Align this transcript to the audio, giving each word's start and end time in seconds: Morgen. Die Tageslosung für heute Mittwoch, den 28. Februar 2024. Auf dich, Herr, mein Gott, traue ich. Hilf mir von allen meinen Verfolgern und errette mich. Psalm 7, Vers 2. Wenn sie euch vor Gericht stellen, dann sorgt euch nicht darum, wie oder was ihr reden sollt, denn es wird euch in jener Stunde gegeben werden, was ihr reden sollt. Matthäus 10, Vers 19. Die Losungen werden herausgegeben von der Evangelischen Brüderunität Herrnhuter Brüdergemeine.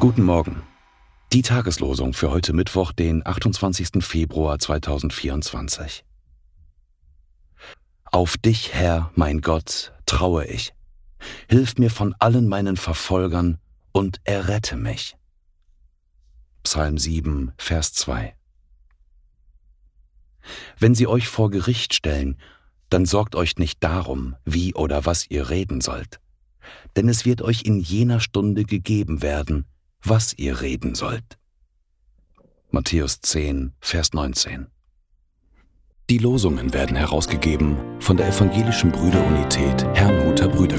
Morgen. 0.00 0.62
Die 1.32 1.42
Tageslosung 1.42 2.12
für 2.12 2.30
heute 2.30 2.52
Mittwoch, 2.52 2.92
den 2.92 3.26
28. 3.26 4.00
Februar 4.00 4.60
2024. 4.60 6.04
Auf 8.04 8.36
dich, 8.36 8.72
Herr, 8.74 9.10
mein 9.16 9.40
Gott, 9.40 9.92
traue 10.06 10.44
ich. 10.44 10.72
Hilf 11.48 11.78
mir 11.78 11.90
von 11.90 12.14
allen 12.20 12.46
meinen 12.46 12.76
Verfolgern 12.76 13.58
und 13.90 14.20
errette 14.22 14.76
mich. 14.76 15.16
Psalm 16.62 16.96
7, 16.96 17.50
Vers 17.58 17.92
2. 17.94 18.36
Wenn 20.78 20.94
sie 20.94 21.08
euch 21.08 21.26
vor 21.26 21.50
Gericht 21.50 21.92
stellen, 21.92 22.38
dann 22.88 23.04
sorgt 23.04 23.34
euch 23.34 23.56
nicht 23.56 23.82
darum, 23.82 24.36
wie 24.44 24.74
oder 24.74 25.06
was 25.06 25.28
ihr 25.28 25.50
reden 25.50 25.80
sollt, 25.80 26.20
denn 26.94 27.08
es 27.08 27.24
wird 27.24 27.42
euch 27.42 27.62
in 27.62 27.80
jener 27.80 28.20
Stunde 28.20 28.62
gegeben 28.62 29.22
werden, 29.22 29.66
was 30.02 30.34
ihr 30.36 30.60
reden 30.60 30.94
sollt. 30.94 31.38
Matthäus 32.70 33.20
10, 33.20 33.72
Vers 33.80 34.12
19. 34.12 34.66
Die 36.10 36.18
Losungen 36.18 36.72
werden 36.72 36.96
herausgegeben 36.96 37.76
von 38.00 38.16
der 38.16 38.28
Evangelischen 38.28 38.92
Brüderunität 38.92 39.84
Herrnhuter 39.94 40.48
Brüdergemeine. 40.48 40.77